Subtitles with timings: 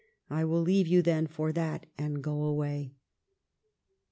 [0.31, 2.95] I will leave you, then, for that, and go away."